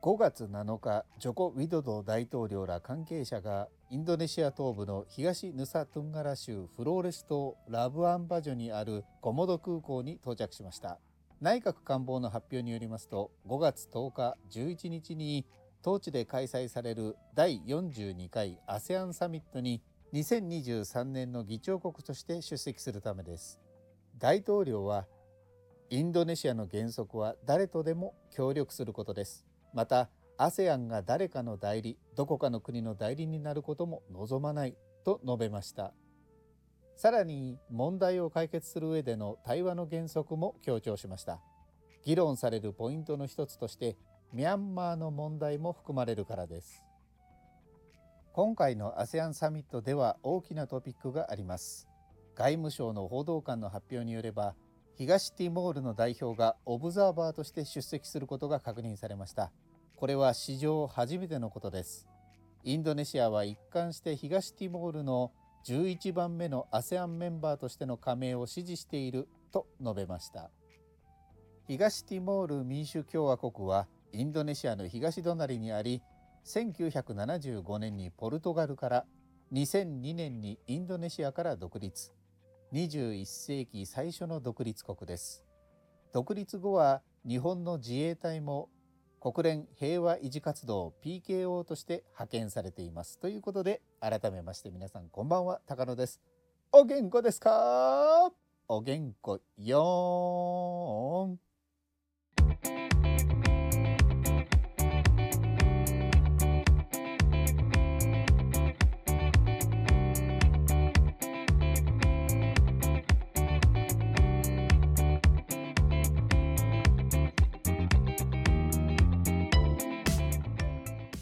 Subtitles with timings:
[0.00, 11.00] 5月7日ジョコ・ウィドド大統領ら関係者がインドネシア東部の東ヌサトゥンガラ州フローレス島ラブアンバジョにあるコモド空港に到着しました。
[11.40, 15.44] 内閣官房の発表によりますと5月10日11日に
[15.82, 23.58] 当地で開催される第42回 ASEAN サミットに2023年の議長国として出席するためです。
[24.16, 25.06] 大統領は
[25.90, 29.44] インドネシアの原則は誰とでも協力することです。
[29.72, 35.92] また ASEAN が誰かの代理どこかの国の代理になることも望まないと述べました。
[36.96, 41.40] さらに問題を解決する上での対話の原則も強調しました。
[42.04, 43.96] 議論されるポイントの一つとして
[44.32, 46.84] ミャンマーの問題も含まれるからです。
[48.32, 51.88] 今回の ASEAN サミットでは大きなトピックがあります。
[52.34, 54.54] 外務省の報道官の発表によれば
[54.98, 59.52] 東ティモールの代表がオブザーバーとして出席することが確認されました。
[59.94, 62.08] これは史上初めてのことです。
[62.64, 65.30] インドネシアは一貫して東ティモールの
[65.66, 70.50] 11番目の ASEAN メンバーとしての加盟を支持していると述べました。
[71.68, 76.02] 東ティモール民主共和国はインドネシアの東隣にあり
[76.44, 79.04] 1975年にポルトガルから
[79.52, 82.17] 2002年にインドネシアから独立。
[82.72, 85.42] 21世紀最初の独立国です。
[86.12, 88.68] 独立後は日本の自衛隊も
[89.20, 93.18] 国連平和維持活動 PKO として派遣されています。
[93.20, 96.20] ということで改めまして皆さんこんばんは高野です。
[96.70, 98.30] お元気ですか？
[98.68, 101.47] お元気よーん。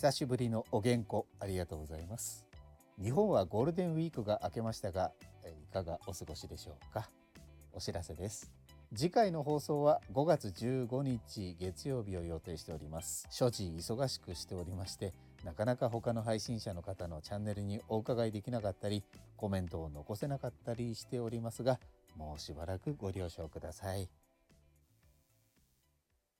[0.00, 2.46] 久しぶりのお元気ありがとうございます。
[2.98, 5.12] 日本はゴールデンウィークが明けましたが
[5.44, 7.10] いかがお過ごしでしょうか？
[7.74, 8.50] お知らせです。
[8.96, 13.26] 次回の放送は5月15日月曜日を予定しております。
[13.30, 15.12] 所持忙しくしておりまして
[15.44, 19.04] なかなか他の配信者の方のチャンネルにお伺いできなかったり
[19.36, 21.78] コメントを残せなかったりしておりますが
[22.16, 24.08] もうしばらくご了承ください。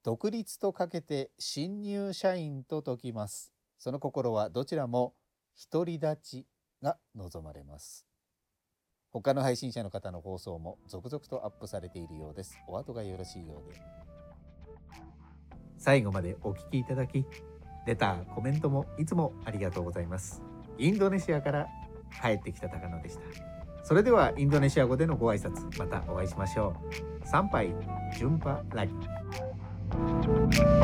[0.03, 3.53] 独立とかけて新入社員と解きます。
[3.79, 5.15] その心はどちらも
[5.71, 6.47] 独り立ち
[6.83, 8.07] が望まれます。
[9.11, 12.59] 他の配信者の方の放送も続々とアップされているようです。
[12.67, 13.81] お後がよろしいようで。
[15.77, 17.27] 最後までお聞きいただき
[17.87, 20.41] レターコメントもいつもありがとうございます。
[20.79, 21.67] インドネシアから
[22.23, 23.23] 帰ってきた高野でした。
[23.83, 26.75] それではインドネシア語でのご挨拶またお会いしましょ
[27.23, 27.27] う。
[27.27, 27.75] 参拝
[28.19, 28.95] 順波ラギ
[30.01, 30.80] thank you